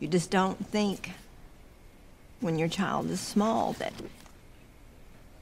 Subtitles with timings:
[0.00, 1.12] You just don't think
[2.40, 3.92] when your child is small that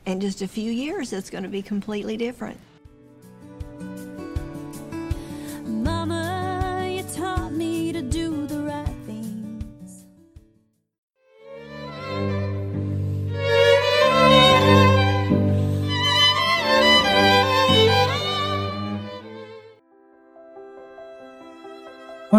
[0.07, 2.59] in just a few years it's going to be completely different.
[5.65, 6.16] Mama,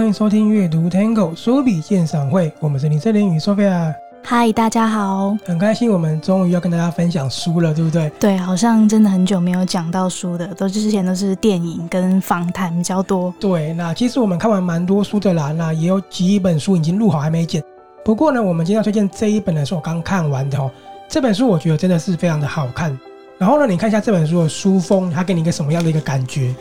[0.07, 3.93] 迎收听阅读 Tango 书笔鉴赏会，我们是林志玲与 Sophia。
[4.23, 8.09] 嗨，大家好，很开心我们终于要跟大家分享书了，对不对？
[8.17, 13.33] 对，好像真的很久没有讲到书的，都之前都是电影跟访谈比较多。
[13.37, 17.61] 对，那其实我们看完蛮多书的啦，那也有几本书已经录好还没剪。
[18.05, 20.71] 不过呢，我们今天要推荐这一本呢，是我刚看完的哦。
[21.09, 22.97] 这本书我觉得真的是非常的好看。
[23.37, 26.55] 然后呢，你看一下这本书的书封，它给你一个什么样的一个感觉？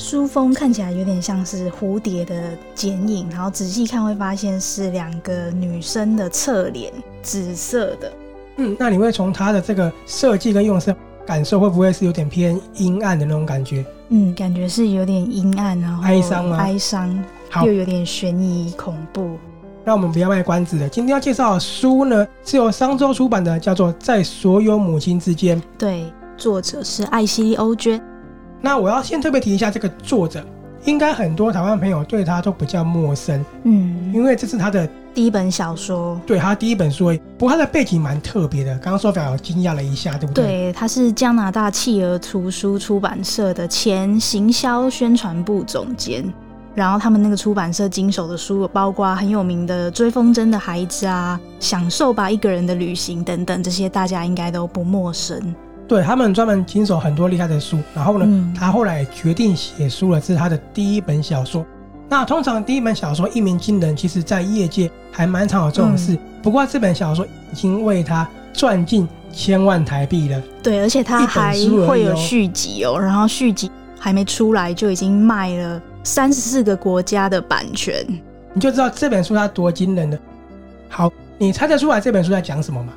[0.00, 6.90] 书封看起来有点像是蝴蝶的剪影，然后仔细看会发现是两个女生的侧脸，
[7.22, 8.10] 紫色的。
[8.56, 13.84] 嗯，那你会从它的这个设计跟用色感受，会不会是有点偏阴暗的那种感觉？
[14.08, 16.56] 嗯，感觉是有点阴暗，然后哀伤吗？
[16.56, 17.22] 哀伤，
[17.66, 19.36] 又有点悬疑恐怖。
[19.84, 25.60] 那我们不要卖关子了，今天要介绍的书呢，是由商周出版的，叫做《在所有母亲之间》。
[25.76, 28.00] 对，作者是艾希莉·欧娟。
[28.60, 30.44] 那我要先特别提一下这个作者，
[30.84, 37.06] 应该很多台湾朋友对他都比较陌生，嗯，因为这是他的第一本小说，对，他第一本书。
[37.38, 40.44] 不过他的背景蛮特别的，刚刚说法有惊讶了一下，对不对？
[40.44, 46.24] 对，他是加拿大企鹅图书出版社的前行销宣传部总监，
[46.74, 55.54] 然后他们那个出版社经手的书，包括很有名的《追风筝的孩子》啊，《享受吧一个人的旅行》等等，这些大家应该都不陌生。
[55.90, 61.66] 对，他们专门经手很多厉害的书，然后呢，嗯、他后来决定写书了，这是他的第一本小说。
[62.08, 66.12] 那通常第一本小说一鸣惊人，其实在业界还蛮常有这种事。
[66.12, 70.40] 嗯、不过这本小说已经为他赚进千万台币了。
[70.62, 71.54] 对，而且他还
[71.88, 73.68] 会有续集哦，然后续集
[73.98, 78.06] 还没出来就已经卖了三十四个国家的版权，
[78.54, 80.16] 你就知道这本书它多惊人了。
[80.88, 82.92] 好，你猜得出来这本书在讲什么吗？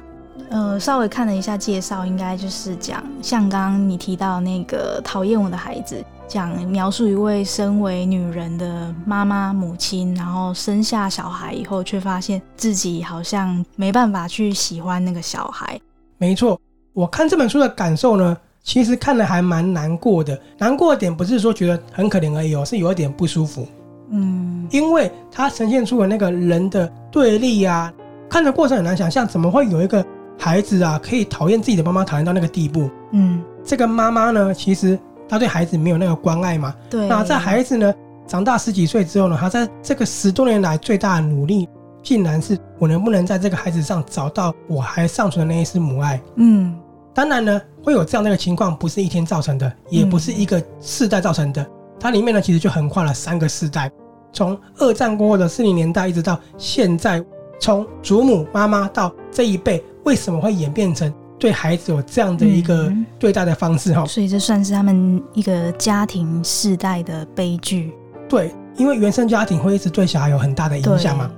[0.54, 15.82] 呃，稍微看了一下介绍，应该就是讲像刚刚你提到那个讨厌我的孩子，讲描述一位身为女人的妈妈母亲，然后生下小孩以后，却发现自己好像没办法去喜欢那个小孩。
[16.20, 16.62] 没错，
[16.94, 20.40] 我看这本书的感受呢，其实看了还蛮难过的。
[20.60, 23.68] 难过的点不是说觉得很可怜而已哦，是有一点不舒服。
[24.12, 27.92] 嗯，因为它呈现出了那个人的对立啊，
[28.30, 30.06] 看的过程很难想象，怎么会有一个。
[30.38, 32.90] 孩子啊，可以讨厌自己的妈妈，讨厌到那个地步。
[33.12, 36.74] 嗯，这个妈妈呢，其实她对孩子没有那个关爱嘛。
[36.90, 37.08] 对。
[37.08, 37.94] 那在孩子呢
[38.28, 41.68] 长大十几岁之后呢，她在这个十多年来最大的努力，
[42.02, 46.22] 竟然是我能不能在这个孩子上找到我还尚存的那一丝母爱。
[46.36, 46.78] 嗯，
[47.14, 51.62] 当然呢，会有这样的一个情况，不是一天造成的，也不是一个世代造成的。
[51.62, 51.70] 嗯、
[52.00, 53.92] 它里面呢，其实就横跨了三个世代，
[54.34, 57.24] 从二战过后的四零年代，一直到现在，
[57.64, 59.82] 从祖母妈妈到这一辈。
[60.04, 63.94] 为什么会演变成对孩子有这样的一个对待的方式？
[63.94, 67.94] 哈、嗯，所以这算是他们一个家庭世代的悲剧。
[68.28, 71.32] 对，因为原生家庭会一直对小孩有很大的影响嘛。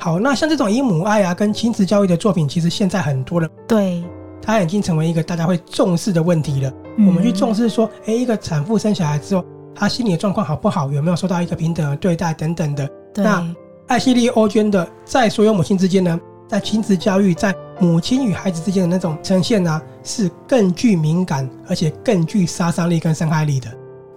[0.00, 3.48] 好，那像这种以母爱啊跟亲子教育的作品，其实现在很多了。
[3.68, 4.02] 对，
[4.42, 6.72] 它已经成为一个大家会重视的问题了。
[6.96, 9.44] 嗯、我们去重视说，哎，一个产妇生小孩之后，
[9.76, 12.90] 她心理的状况好不好，有没有受到一个平等的对待等等的。
[13.14, 13.46] 那
[13.92, 16.18] 艾希利·欧娟的《在所有母亲之间》呢？
[16.48, 23.70] 在亲子教育，在母亲与孩子之间的那种呈现呢、啊，是更具敏感，而且更具杀伤力跟伤害力的。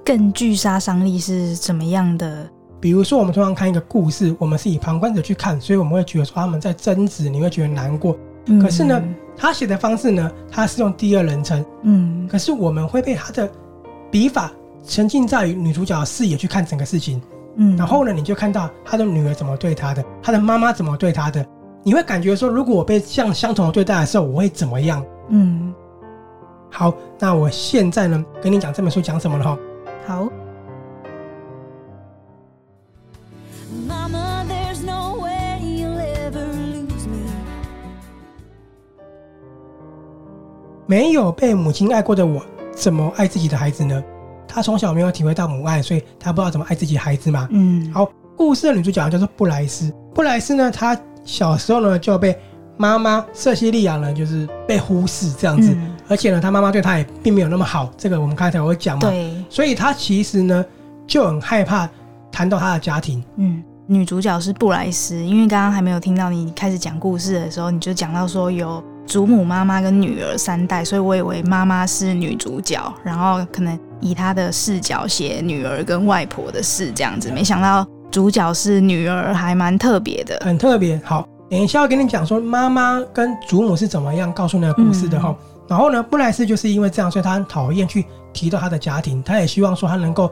[0.05, 2.49] 更具杀伤力是怎么样的？
[2.79, 8.17] 比如说，我们通常看一个故事，我们是以旁观者去看，所以我们会觉得说他们在争执，你会觉得难过。
[8.45, 9.03] 嗯、可是呢，
[9.35, 11.65] 他写的方式呢，他是用第二人称。
[11.83, 12.25] 嗯。
[12.31, 13.51] 可是我们会被他的
[14.09, 14.53] 笔法
[14.87, 17.21] 沉浸在于女主角的视野去看整个事情。
[17.55, 17.75] 嗯。
[17.77, 21.45] 然后呢，你就看到他的女儿怎么对他的，他的妈妈怎么对他的。
[21.83, 25.05] 你会感觉说，如果我被这样相同的对待的时候，我会怎么样？
[25.29, 25.73] 嗯，
[26.71, 29.57] 好，那我现在呢，跟你讲这本书讲什么了哈？
[30.07, 30.29] 好。
[33.87, 37.29] Mama, there's no way you'll ever lose me.
[40.87, 42.41] 没有被母亲爱过的我，
[42.73, 44.03] 怎么爱自己的孩子呢？
[44.55, 47.47] 他从小没有体会到母爱，所以他不知道怎么爱自己孩子嘛。
[47.51, 49.93] 嗯，好，故事的女主角叫做布莱斯。
[50.13, 50.97] 布莱斯呢，她。
[51.27, 52.37] 小时候呢，就被
[52.77, 57.91] 妈妈瑟西利亚呢，就是被忽视这样子，嗯、而且呢，他妈妈对他也并没有那么好。
[57.97, 60.63] 这个我们刚才有讲嘛，对，所以他其实呢
[61.07, 61.89] 就很害怕
[62.31, 63.23] 谈到他的家庭。
[63.37, 80.99] 嗯，女主角是布莱斯，因为刚刚还没有听到你开始讲故事的时候，你就讲到说有祖母、妈妈跟女儿三代，所以我以为妈妈是女主角，然后可能以他的视角写女儿跟外婆的事这样子，没想到主角是女儿，还蛮特别的，很特别。
[81.03, 85.29] 好，等一下要跟你讲说妈妈跟祖母是怎么样告诉那个故事的哈。
[85.29, 85.35] 嗯、
[85.67, 90.31] 然后呢，布莱斯就是因为这样，所以他很讨厌去提到他的家庭，他也希望说他能够。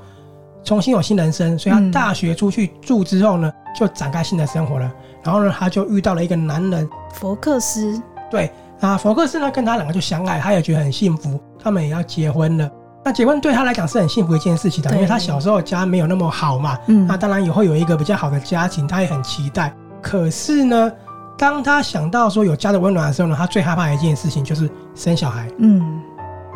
[0.66, 4.90] 重新有新人生，所以他大学出去住之后呢，嗯、就展开新的生活了。
[5.22, 8.02] 然后呢，他就遇到了一个男人，佛克斯。
[8.32, 8.50] 对，
[8.80, 12.72] 啊，佛克斯呢，跟他两个就相爱，他也觉得很幸福，他们也要结婚了。
[13.04, 16.78] 那结婚对他来讲是很幸福的一件事情的，因为他小时候家没有那么好嘛。
[16.88, 17.06] 嗯。
[17.06, 19.74] 那当然以后有一个比较好的家庭，他也很期待。
[20.02, 20.92] 可是呢，
[21.38, 25.50] 当他想到说有家的温暖的时候呢，他最害怕的一件事情就是生小孩。
[25.58, 26.02] 嗯。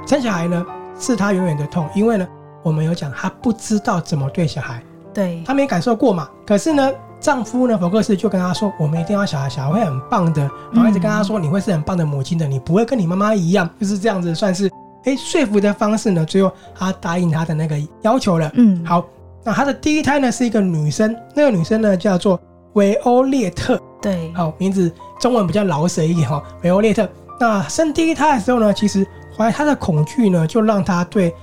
[0.05, 0.65] 生小孩呢，
[0.99, 2.27] 是他永远的痛，因为呢。
[2.63, 4.83] 我们有讲，他不知道怎么对小孩，
[5.13, 6.27] 对，他没感受过嘛。
[6.45, 10.41] 可是呢，丈夫呢，福克斯就跟他说：“我们一定要小孩，小孩会很棒的。”
[10.73, 14.69] 然后一直跟他说：“你会是很棒的母亲的，你不会跟你妈妈一样。”就是这样子，算是
[15.07, 16.23] 哎说服的方式呢。
[16.25, 18.51] 最后他答应他的那个要求了。
[18.53, 19.03] 嗯，好，
[19.43, 22.39] 那他的第一胎呢是一个女生，那个女生呢叫做
[22.73, 23.81] 维欧列特。
[24.01, 27.09] 对，好，名字中文比较老舍一点哈，维欧列特。
[27.39, 31.33] 那生第一胎的时候呢，其实怀胎的恐惧呢，就让她对。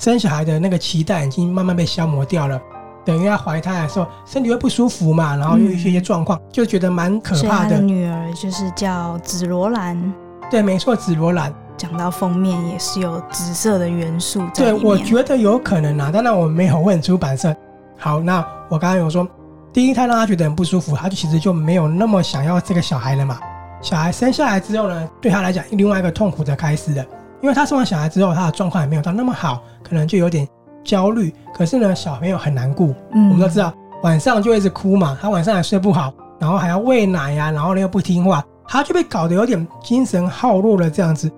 [0.00, 2.62] 生小孩的那个期待已经慢慢被消磨掉了，
[3.04, 7.80] 等于她怀胎的时候身体会不舒服嘛，然后又有一些些状况，嗯、就觉得蛮可怕的。
[7.80, 10.14] 女儿就是叫紫罗兰，
[10.48, 11.52] 对，没错，紫罗兰。
[11.78, 14.80] 讲到封面也是有紫色的元素在里面。
[14.80, 17.54] 对，我觉得有可能啊，当然我没有问出版社。
[17.96, 19.26] 好，那我刚刚有说，
[19.72, 23.38] 第一胎让他觉得很不舒服，他就其实就没有那么想要这个小孩了嘛。
[23.80, 27.04] 小孩生下来之后呢，对他来讲另外一个痛苦的开始了。
[27.40, 30.46] 因为他生完小孩之后，他的状况也没有到那么好，可能就有点
[30.82, 31.32] 焦虑。
[31.54, 33.72] 可是呢，小朋友很难顾，嗯，我们都知道，
[34.02, 41.30] 晚上就一直哭嘛，他晚上还睡不好，然后还要喂奶呀、啊，然后呢又不听话，他就被搞得有点精神耗弱了这样子。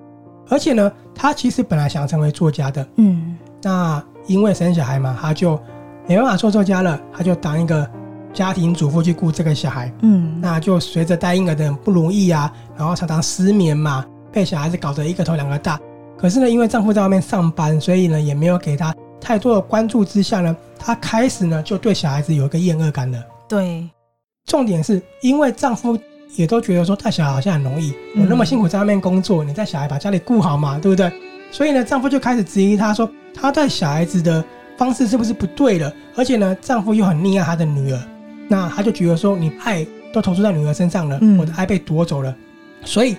[0.50, 5.58] 而且呢，他其实本来想成为作家的，嗯，那因为生小孩嘛，他就
[6.06, 7.88] 没办法做作家了，他就当一个
[8.34, 15.80] 家庭主妇去顾这个小孩，嗯，那就随着带婴儿的不容易啊，然后常常失眠嘛，被小孩子搞得一个头两个大。
[16.18, 23.18] 可是呢，因为丈夫在外面上班，所以呢也没有给她太多的关注之下呢，她开始呢就对小孩子有一个厌恶感了。
[23.48, 23.88] 对，
[24.46, 25.98] 重点是因为丈夫
[26.36, 31.12] 也都觉得说带小孩好像很容易，我那么辛苦在外面工作，你带小孩把家里顾好嘛，对不对？
[31.50, 34.44] 所以呢，丈夫就开始质疑她说，她带小孩子的
[34.76, 35.92] 方式是不是不对了？
[36.14, 38.00] 而且呢，丈夫又很溺爱她的女儿，
[38.48, 42.34] 那她就觉得说，你爱都投注在女儿身上了，我的爱被夺走了，
[42.84, 43.16] 所以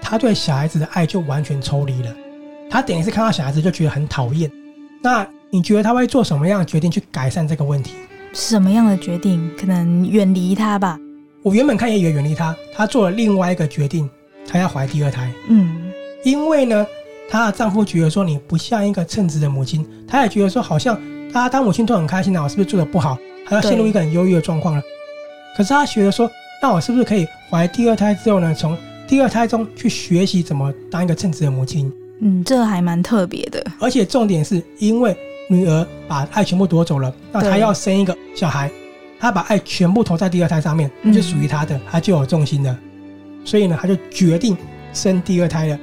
[0.00, 2.14] 她对小孩子的爱就完全抽离了。
[2.70, 4.50] 她等于是看到小孩子就觉得很讨厌，
[5.02, 7.92] 那你觉得她会做什么样的决定去改善这个问题？
[8.32, 9.50] 什么样的决定？
[9.60, 10.98] 可能远离他吧。
[11.42, 14.08] 我原本看也以为远离他，她做了另外一个决定，
[14.46, 15.32] 她要怀第二胎。
[15.48, 15.92] 嗯，
[16.24, 16.86] 因为呢，
[17.28, 20.96] 她的丈夫觉得说你不像一个称职的母亲，他也觉得说好像
[21.32, 24.82] 大家当母亲都很开心啊，我是不是做的不好，还要陷入一个很忧郁的状况了？
[25.56, 26.30] 可是他觉得说，
[26.62, 28.78] 那我是不是可以怀第二胎之后呢，从
[29.08, 31.92] 第二胎中去学习怎么当一个称职的母亲？
[32.20, 35.16] 嗯，这还蛮特别的，而且重点是因为
[35.48, 38.70] 女儿把爱全部夺走了，那她要生一个小孩，
[39.22, 42.76] 她把爱全部投在第二胎上面，就属于他的，他就有重心了，
[43.44, 44.56] 所以呢，他就决定
[44.92, 45.78] 生第二胎了。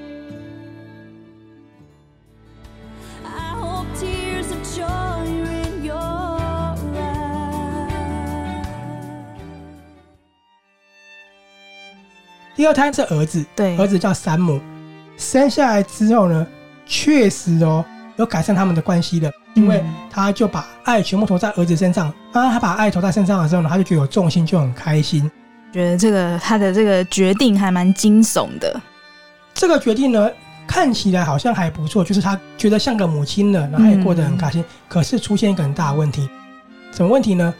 [12.57, 14.59] 第二胎是儿子，对，儿子叫山姆。
[15.15, 16.45] 生下来之后呢，
[16.85, 17.85] 确实哦，
[18.19, 22.13] 有改善他们的关系的，因为他就把爱全部投在儿子身上。
[22.33, 25.31] 当，他把爱投在身上的时候呢，他就觉得有重心，就很开心。
[25.71, 28.79] 觉得这个他的这个决定还蛮惊悚的。
[29.53, 30.29] 这个决定呢，
[30.67, 34.61] 看起来好像还不错，就是他觉得像个母亲了，然后也过得很开心。
[34.61, 36.29] 嗯、可是出现一个很大的问题，
[36.91, 37.53] 什么问题呢？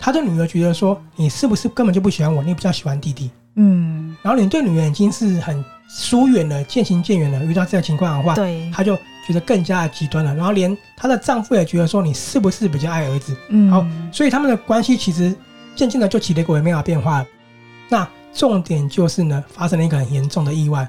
[0.00, 2.42] 他的女儿觉得说，你是不是根本就不喜欢我？
[2.42, 3.30] 你比较喜欢弟弟。
[3.54, 5.64] 嗯，然后你对女儿已经是很。
[5.92, 7.44] 疏远了，渐行渐远了。
[7.44, 8.96] 遇到这个情况的话，对，他就
[9.32, 10.34] 觉得更加的极端了。
[10.34, 13.36] 然后连她的丈夫也觉得说，你是不是比较爱儿子？
[13.48, 15.34] 嗯，好，所以他们的关系其实
[15.76, 17.26] 渐渐的就起了一个微妙的变化了。
[17.88, 20.88] 那重点就是呢，发生了一个很严重的意外，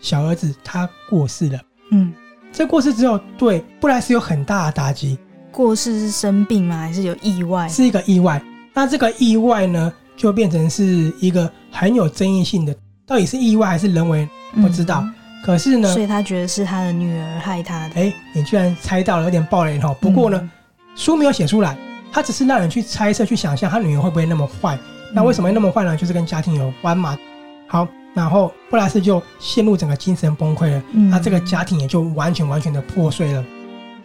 [0.00, 1.60] 小儿子他过世了。
[1.90, 2.12] 嗯，
[2.52, 5.18] 这过世之后，对布莱斯有很大的打击。
[5.50, 6.78] 过世是生病吗？
[6.78, 7.68] 还是有意外？
[7.68, 8.42] 是一个意外。
[8.74, 12.74] 那这个意外呢，就变成是一个很有争议性的，
[13.06, 14.26] 到底是意外还是人为？
[14.54, 17.94] 不知道，嗯、可是呢，所以他觉得是他的女儿害他的。
[17.96, 19.92] 哎，你居然猜到了，有点爆雷哈。
[20.00, 20.50] 不过呢，嗯、
[20.94, 21.76] 书没有写出来，
[22.12, 24.78] 他只是让人去猜测、去想象他女儿会不会那么坏。
[25.12, 25.96] 那为什么会那么坏呢？
[25.96, 27.18] 就是跟家庭有关嘛。
[27.66, 33.44] 好，然后布莱斯就陷入整个精神崩溃了，那这个家庭也就完全完全的破碎了。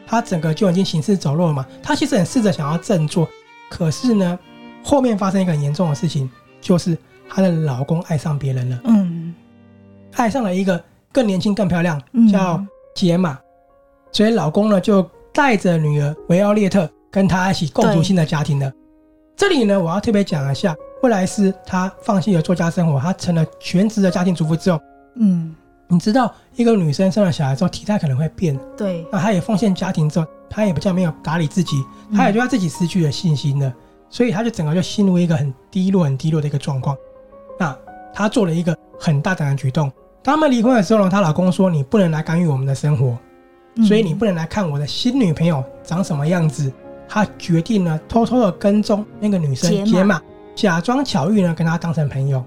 [0.07, 1.65] 他整个就已经行尸走肉了嘛。
[1.83, 3.27] 他其实很试着想要振作，
[3.69, 4.39] 可是呢，
[4.83, 6.29] 后面发生一个很严重的事情，
[6.61, 6.97] 就是
[7.29, 8.79] 她的老公爱上别人了。
[8.85, 9.35] 嗯，
[10.15, 12.63] 爱上了一个更年轻、更漂亮，叫
[12.95, 13.37] 杰玛。
[14.11, 18.71] 所以老公呢，就带着女儿维奥列特跟他一起共组新的家庭了。
[19.35, 24.79] 这里呢，我要特别讲一下，布莱斯她放弃了作家生活，她成了全职的家庭主妇之后，
[25.15, 25.55] 嗯。
[25.89, 28.59] 你知道，一个女生生了小孩之后，体态可能会变。
[28.75, 29.07] 对。
[29.09, 31.77] 那她也奉献家庭之后，她也比较没有打理自己，
[32.13, 33.73] 她也对她自己失去了信心了，
[34.09, 36.93] 所以她就整个就陷入一个很低落、很低落的一个状况。
[37.57, 37.73] 那
[38.13, 39.89] 她做了一个很大胆的举动。
[40.27, 43.17] 当他们离婚的时候呢，她老公说：“你不能来干预我们的生活，
[43.87, 46.69] 所以你不能来看我的新女朋友长什么样子。”
[47.07, 50.21] 他决定呢，偷偷的跟踪那个女生杰玛，
[50.53, 52.43] 假装巧遇呢，跟她当成朋友，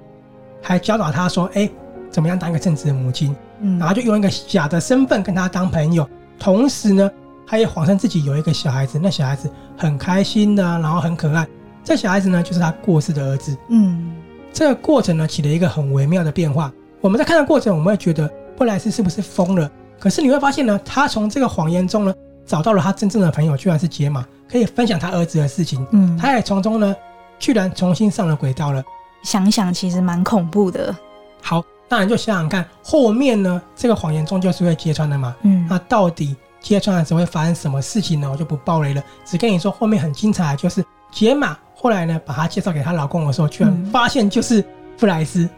[0.61, 1.71] 还教导她说：“哎。”
[2.13, 3.35] 怎么样当一个正直的母亲？
[3.61, 6.07] 嗯，然后就用一个假的身份跟她当朋友，
[6.39, 7.11] 同时呢，
[7.47, 11.49] 他也谎称自己有一个小孩子，那小孩子很开心的，然后很可爱。
[11.83, 13.57] 这小孩子呢，就是他过世的儿子。
[13.71, 14.13] 嗯，
[14.53, 16.71] 这个过程呢，起了一个很微妙的变化。
[17.01, 19.71] 我们在看的过程，我们会觉得布莱斯是不是疯了？
[19.99, 22.15] 可是你会发现呢，他从这个谎言中呢，
[22.47, 25.87] 找到了他真正的朋友，居然是杰玛，可以分享他儿子的事情。
[25.93, 26.95] 嗯，他也从中呢，
[27.39, 28.83] 居然重新上了轨道了。
[29.23, 30.95] 想想其实蛮恐怖的。
[31.43, 31.63] 好。
[31.93, 35.35] 那你，就想想看，后面呢，这个谎言终究是会揭穿的嘛。
[35.43, 38.31] 嗯，那到底揭穿的时候会发生什么事情呢？
[38.31, 44.65] 我就不爆雷了，只跟你说后面很精彩，就是杰玛后来呢，把她介绍给她老公的时候，居然发现就是
[44.97, 45.49] 布莱斯，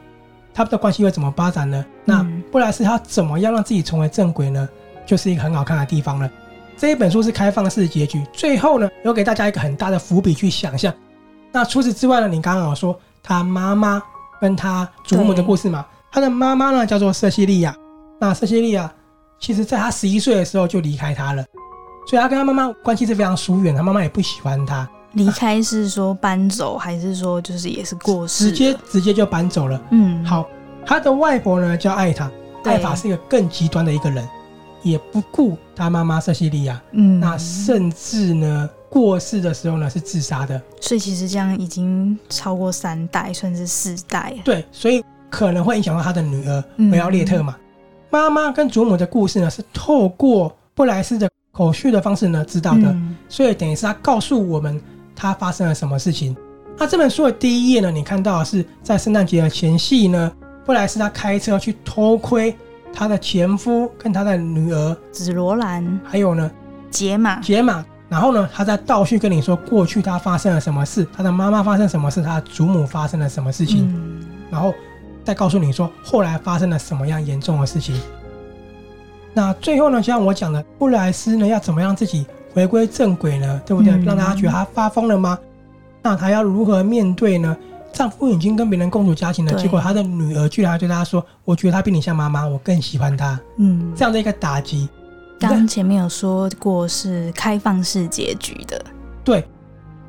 [0.54, 1.84] 他们的关系会怎么发展呢？
[2.04, 4.68] 那布莱斯他怎么样让自己重回正轨呢？
[5.06, 6.30] 就是一个很好看的地方了。
[6.76, 10.92] 这一本书是开放式结局，最后呢，有给大家一个很大的伏笔去想象。
[11.50, 14.02] 那除此之外呢，你刚刚有说他妈妈
[14.40, 15.84] 跟他祖母的故事嘛？
[16.10, 17.74] 他的妈妈呢，叫做瑟西利亚。
[18.20, 18.90] 那瑟西利亚
[19.38, 21.44] 其实在他十一岁的时候就离开他了，
[22.06, 23.74] 所以他跟他妈妈关系是非常疏远。
[23.74, 24.88] 他妈妈也不喜欢他。
[25.12, 28.50] 离开是说搬走，还是说就是也是过世？
[28.50, 29.80] 直接直接就搬走了。
[29.90, 30.48] 嗯，好。
[30.84, 32.30] 他的外婆呢叫艾塔，
[32.64, 34.28] 艾塔是一个更极端的一个人，
[34.82, 36.80] 也不顾他妈妈瑟西利亚。
[36.92, 40.60] 嗯，那甚至呢过世的时候呢是自杀的。
[40.80, 44.34] 所以其实这样已经超过三代，甚至四代。
[44.44, 45.02] 对，所以。
[45.32, 47.56] 可能会影响到他的女儿维奥列特嘛？
[48.10, 52.94] 妈妈跟祖母的故事呢，是透过布莱斯的口述的方式呢知道的，
[53.30, 54.78] 所以等于是他告诉我们
[55.22, 56.36] 他发生了什么事情。
[56.76, 60.32] 那这本书的第一页呢，你看到的是在圣诞节的前夕呢，
[60.64, 62.56] 布莱斯他开车去偷窥
[62.92, 66.50] 他的前夫跟他的女儿紫罗兰，还有呢
[66.90, 67.84] 杰玛杰玛。
[68.08, 73.88] 然后呢，他在倒叙跟你说过去他发生了什么事，他的妈妈发生什么事，他的祖母发生了什么事情，
[74.50, 74.74] 然后。
[75.24, 77.94] 再告诉你说后来发生了什么样严重的事情。
[79.32, 83.60] 那最后呢，就像我讲的，布莱斯呢要怎么样自己回归正轨呢？
[83.64, 83.92] 对不对？
[84.04, 85.38] 让大家觉得他发疯了吗？
[86.02, 87.56] 那他要如何面对呢？
[87.92, 94.88] 丈夫已经跟别人共处家庭了，结果他的女儿居然还对他说：“我觉得他比你像妈妈，我更喜欢他。”嗯，这样的一个打击。
[95.38, 98.82] 刚前面有说过是开放式结局的，
[99.22, 99.44] 对，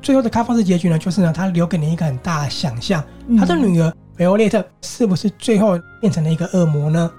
[0.00, 3.02] 最后的开放式结局呢，就是呢，他留给你一个很大的想象，
[3.38, 3.92] 他的女儿。
[4.18, 7.10] 维欧列特是不是最后变成了一个恶魔呢？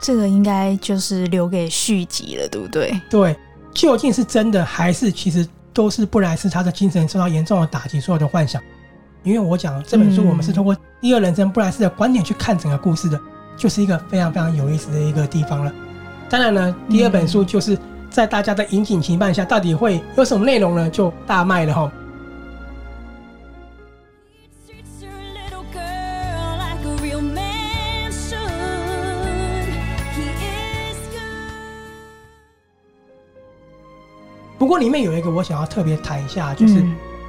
[0.00, 3.00] 这个应该就是留给续集了，对不对？
[3.10, 3.36] 对，
[3.74, 8.62] 究竟是真的还是其实都是布莱斯他的精神受到严重的打击，所有的幻想？
[9.24, 13.20] 因为我讲这本书，我们是通过第二人称布莱斯的观点去看整个故事的，
[13.56, 15.72] 就是一个非常非常有意思的一个地方了。
[16.28, 17.76] 当然呢，第二本书就是
[18.10, 20.88] 在大家的引颈期盼下，到底会有什么内容呢？
[20.90, 21.90] 就大卖了哈。
[34.64, 36.82] 不过里面有一个我想要特别谈一下，就是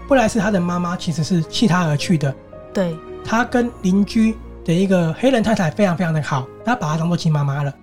[0.08, 2.34] 布莱斯他的妈妈其实是弃他而去的。
[2.74, 7.74] 对，他跟邻居的一个黑人太太非常非常的好，他把她当做亲妈妈了。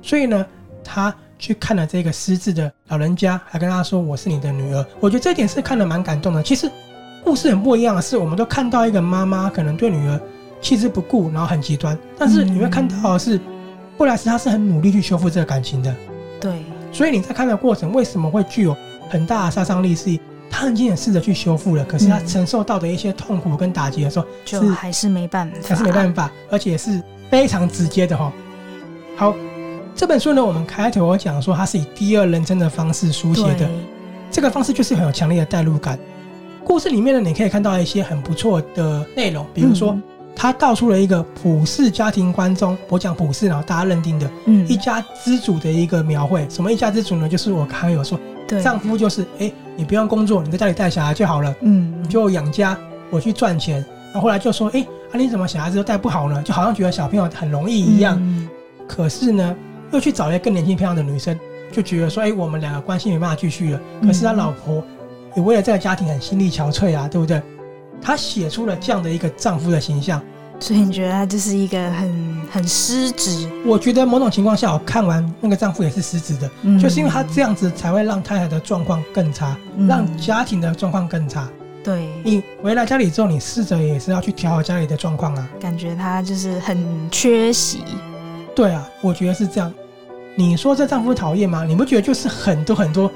[0.00, 0.46] 所以呢，
[0.82, 6.42] 他去看了这个失智的老人家，还跟他说：“我是你的女儿。”我觉得这点是看得蛮感动的。
[6.42, 6.70] 其实
[7.22, 10.18] 故事很不一样的是，我们都看到一个妈妈可能对女儿
[10.62, 11.98] 弃之不顾，然后很极端。
[12.16, 13.38] 但是你会看到的是，
[13.98, 15.94] 布莱斯他是很努力去修复这个感情的。
[16.40, 18.74] 对，所以你在看的过程为什么会具有？
[19.08, 20.18] 很大的杀伤力是，
[20.50, 28.32] 他已经也试着去修复了，可是他承受到的一些痛苦跟打击的时候，就还是没办法，还是没办法，而且是非常直接的哈。
[29.16, 29.34] 好，
[29.94, 33.68] 这本书呢，我们开头我讲说它是以第二人称的方式书写的，
[34.30, 35.98] 这个方式就是很有强烈的代入感。
[36.64, 39.96] 故事里面呢，你可以看到一些很不错的内容，比如说，
[40.34, 46.44] 他道出了一个普世家庭观中，我讲普世，然后大家认定的，嗯，一家之主的一个描绘。
[46.50, 47.28] 什么一家之主呢？
[47.28, 52.76] 就是我刚刚有说，对，丈夫就是，哎，你不用工作，你在家里带小孩就好了，嗯，你就养家，
[53.10, 53.84] 我去赚钱。
[54.12, 56.42] 然后后来就说，哎，啊，你怎么小孩子都带不好呢？
[56.42, 58.18] 就好像觉得小朋友很容易一样。
[58.20, 58.48] 嗯，
[58.88, 59.56] 可是呢，
[59.92, 61.38] 又去找一个更年轻漂亮的女生，
[61.70, 63.80] 就觉得说，哎，我们两个关系没办法继续了。
[64.02, 64.82] 可是他老婆
[65.34, 67.42] 也为了这个家庭很心力憔悴啊，对不对？
[68.00, 70.22] 他写出了这样的一个丈夫的形象，
[70.58, 73.48] 所以你觉得他就是一个很很失职？
[73.64, 81.48] 我觉得某种情况下，我看完那个丈夫也是失职的，嗯，就是因为他这样子才会让太太的状况更差，嗯，让家庭的状况更差。
[81.84, 85.48] 对，你回来家里之后，你试着也是要去调好家里的状况啊。
[85.60, 86.76] 感觉他就是很
[87.12, 87.84] 缺席。
[88.54, 89.72] 对啊，我觉得是这样。
[90.34, 91.64] 你说这丈夫讨厌吗？
[91.64, 93.10] 你不觉得就是很多很多？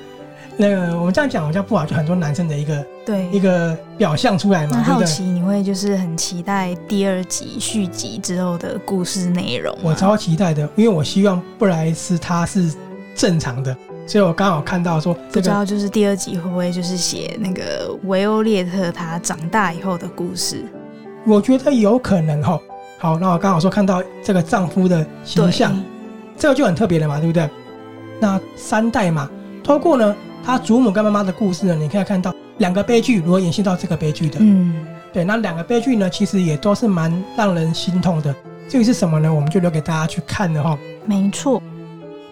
[0.60, 4.72] 那个我们这样讲好像不好，就很多男生的一个对一个表象出来嘛。
[4.76, 9.74] 那好奇你会就是很期待第二集续集之后的故事内容？
[9.82, 12.70] 我超期待的，因为我希望布莱斯他是
[13.14, 13.74] 正常的，
[14.06, 20.62] 所以我刚好看到说，不知道就是第二集会不会就是写那个维欧列特他长大以后的故事？
[21.24, 22.60] 我觉得有可能哈。
[22.98, 25.82] 好，那我刚好说看到这个丈夫的形象，
[26.36, 27.48] 这个就很特别了嘛，对不对？
[28.20, 29.26] 那三代嘛，
[29.64, 30.14] 透过呢。
[30.44, 34.38] 他祖母跟妈妈的故事呢，你可以看到两个悲剧如何延续到这个悲剧的。
[34.40, 34.74] 嗯，
[35.12, 38.34] 对，那两个悲剧呢，其实也都是蛮让人心痛的。
[38.68, 39.32] 至于是什么呢？
[39.32, 40.78] 我们就留给大家去看了哈。
[41.04, 41.62] 没错。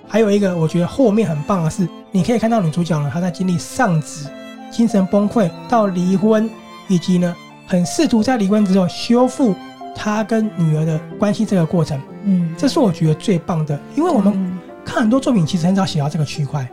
[0.06, 4.30] 还有一个我觉得后面很棒的是，你可以看到女主角呢，她在经历丧子、
[4.70, 6.48] 精神崩溃到离婚，
[6.88, 7.34] 以及呢，
[7.66, 9.54] 很试图在离婚之后修复
[9.94, 12.00] 她跟女儿的关系这个过程。
[12.24, 16.66] 嗯，这是我觉得最棒的，因为我们看很多作品，其实很少写到这个区块。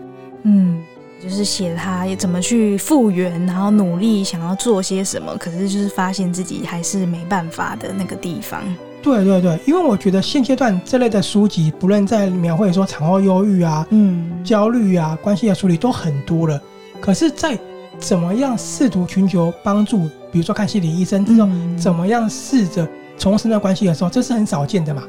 [0.43, 0.81] 嗯。
[1.23, 8.61] 就是写他也怎么去复原，然后努力想要做些什么，可是就是发现自己还是没办法的那个地方。
[9.01, 16.59] 对对对，因为我觉得现阶段这类的书籍，不论在描绘说产后忧郁啊、嗯、焦虑啊、关系的处理都很多了，
[16.99, 17.57] 可是，在
[17.99, 22.87] 怎么样试图寻求帮助，比如说看心理医生之后，嗯、怎么样试着
[23.17, 25.03] 重拾那关系的时候，这是很少见的嘛。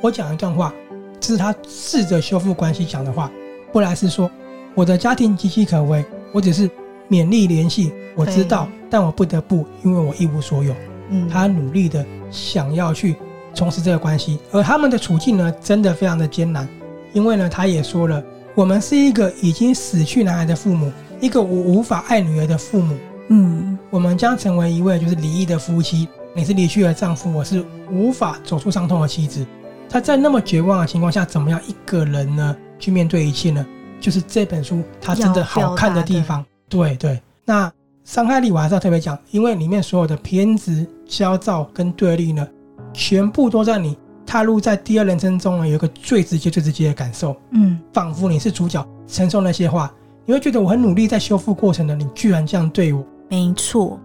[0.00, 0.72] 我讲一段话，
[1.20, 3.30] 这是他试着修复关系讲的话，
[3.72, 4.30] 布莱斯说。
[4.74, 6.68] 我的家庭岌岌可危，我只是
[7.10, 7.92] 勉力联系。
[8.14, 10.74] 我知道，但我不得不，因为我一无所有。
[11.10, 13.16] 嗯，他努力的想要去
[13.54, 16.68] 重拾这个关系，而他们的处境呢，真的非常的艰难。
[17.12, 18.22] 因为呢，他也说了，
[18.54, 22.96] 我们是一个已经死去男孩的父母，一个我无法爱女儿的父母。
[23.28, 26.08] 嗯，我们将成为一位就是离异的夫妻。
[26.34, 29.46] 你是离去的丈夫，我是无法走出伤痛的妻子。
[29.88, 33.64] 他在那么绝望的情况下，怎么样一个人呢去面对一切呢？
[34.02, 37.22] 就是这本书它真的好看的地方，对对。
[37.44, 37.72] 那
[38.04, 42.46] 伤害力我还是要特别讲，因为里面所有的偏执、焦躁跟对立呢，
[42.92, 47.36] 全部都在你踏入在第二人生中呢，有一个最直接、最直接的感受。
[47.52, 49.92] 嗯，仿佛你是主角，承受那些话，
[50.26, 53.04] 你会觉得我很努力在修复过程的，你居然这样对我。
[53.30, 54.00] 没错。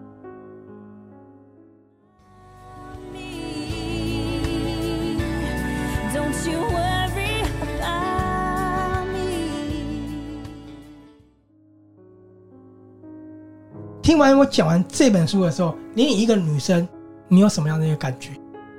[14.07, 16.87] 听完我讲完这本书的时候，你一个女生，
[17.27, 18.29] 你有什么样的一个感觉？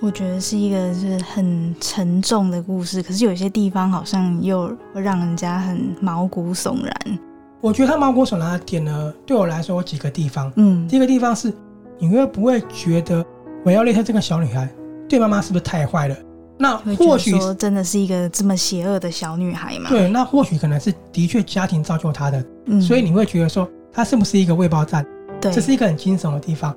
[0.00, 7.18] 我觉得是一个是很沉重的故事，可是有些地方好像又会让人家很毛骨悚然。
[7.60, 10.50] 我觉得他毛骨悚然的点呢，对我来说有几个地方。
[10.56, 11.52] 嗯，第一个地方是，
[11.98, 13.22] 你会不会觉得
[13.66, 14.66] 维奥列特这个小女孩
[15.06, 16.16] 对妈妈是不是太坏了？
[16.56, 19.90] 那或许说真的是一个这么邪恶的小女孩吗？
[19.90, 25.04] 对，那或许可能是的确家庭造就她的，嗯，所以你会觉得说她是不是一个未爆弹？
[25.40, 26.74] 对，这是一个很惊悚的地方。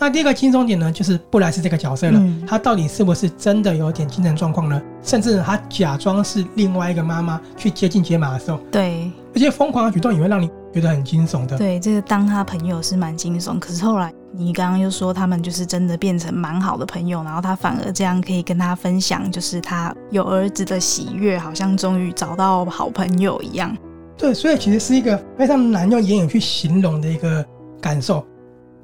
[0.00, 2.20] 那第二个惊悚点呢，就是布莱斯这个角色了。
[2.20, 4.80] 嗯、他到底是不是真的有点精神状况呢？
[5.02, 11.58] 甚至他假装是另外一个妈妈去接近杰玛的时候，对，而且疯狂的举动也会让你觉得很惊悚的。
[11.58, 23.76] 对，这个当他朋友是蛮惊悚，可是后来你刚刚又说他们就是真的变成蛮好的朋友，然后他反而这样可以跟他分享，就是他有儿子的喜悦，好像终于找到好朋友一样。
[24.16, 27.44] 对，所以其实是一个非常难用言语去形容的一个。
[27.80, 28.24] 感受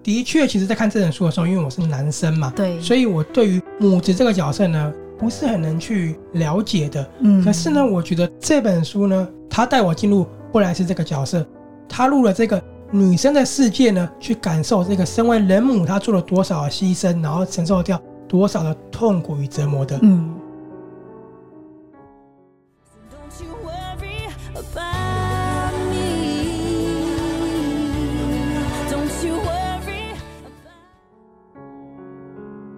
[0.03, 7.11] 的确，其实，在看这本书的时候，因为我是男生嘛，对，所以我对于母子这个角色呢，不是很能去了解的。
[7.21, 11.47] 嗯，可是呢，我觉得这本书呢，它带我进入布莱斯这个角色，
[11.89, 19.99] 他入了这个女生的世界呢，去感受这个身为人母，她做了多少的牺牲，然后承受掉多少的痛苦与折磨的。
[20.03, 20.35] 嗯。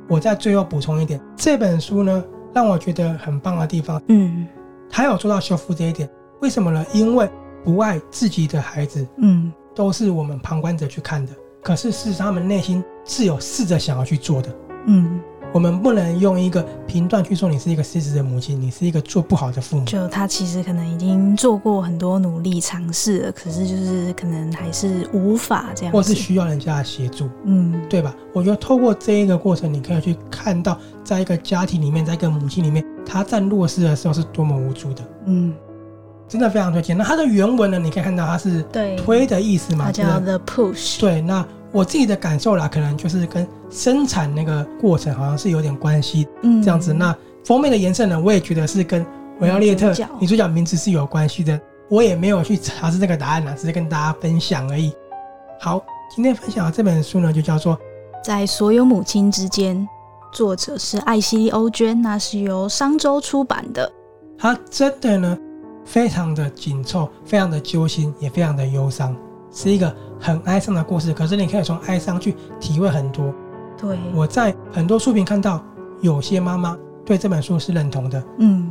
[0.08, 4.46] 我在最后补充一点，这本书呢让我觉得很棒的地方，嗯，
[4.88, 6.08] 他有做到修复这一点。
[6.40, 6.84] 为什么呢？
[6.92, 7.28] 因为
[7.64, 14.54] 不爱自己的孩子，嗯，都是我们旁观者去看的，可是事实上他们内心是有试着想要去做的，
[14.86, 15.20] 嗯。
[15.52, 19.84] 我们不能用一个评断去说你是一个失职的母亲，你是一个做不好的父母。
[19.86, 28.14] 就他其实可能已经做过很多努力尝试了，可是就是可能还是无法这样，或是需要人家的协助，嗯，对吧？
[28.34, 35.54] 我觉得透过这一个过程，你可以去看到，在一个家庭里面，在一个母亲里面，她在弱势的时候是多么无助的，嗯，
[36.28, 36.94] 真的非常推荐。
[36.98, 38.62] 那它的原文呢，你可以看到它是
[38.98, 41.46] 推的意思嘛，它叫 The Push，对，那。
[41.76, 46.90] 我自己的感受啦，可能就是跟生产那个过程好像是有点关系，嗯，这样子。
[46.90, 49.04] 那封面的颜色呢，我也觉得是跟
[49.40, 51.60] 维奥列特女主角名字是有关系的。
[51.90, 54.90] 我也没有去查是这个答案啦，只是跟大家分享而已。
[55.60, 55.84] 好，
[56.14, 57.76] 今天分享的这本书呢，就叫做
[58.24, 59.76] 《在所有母亲之间》，
[60.32, 63.92] 作者是艾希莉·欧娟，那是由商周出版的。
[64.38, 65.38] 它真的呢，
[65.84, 69.14] 非常的紧凑，非常的揪心，也非常的忧伤。
[69.52, 73.32] 是一个很哀伤的故事，可是你可以从哀伤去体会很多。
[73.78, 75.62] 对，我在很多书评看到，
[76.00, 78.68] 有些妈妈对这本书是认同的，嗯，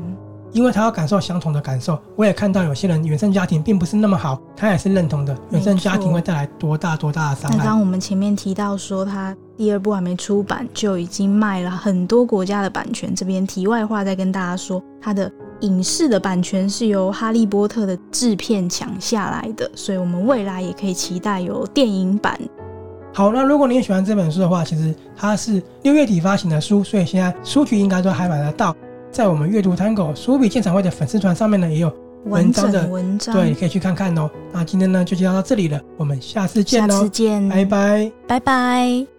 [0.51, 1.99] 因为她要感受相同的感受。
[2.15, 5.37] 我也看到有些人原生家庭并不是那么好，她也是认同的。
[5.51, 7.57] 原生家庭会带来多大多大的伤害？
[7.57, 13.13] 刚刚我们前面提到说，他第二部还没出版就已经卖了很多国家的版权。
[13.13, 15.31] 这边题外话再跟大家说，他的。
[15.61, 22.39] 影视的版权是由《哈利波特》的制片抢下来的，所以我们未来也可以期待有电影版。
[23.13, 28.75] 好，那如果你也喜欢这本书的话，其实它是六月底发行的书，所以现在书局应该都还买得到。
[29.09, 31.89] 在我们阅读 Tango 书笔鉴赏会的粉丝团上面呢，也有
[32.25, 34.29] 文章的文章，对，可以去看看哦。
[34.51, 39.14] 那今天呢，就介绍到这里了，我们下次见喽，下次见，拜拜，拜拜。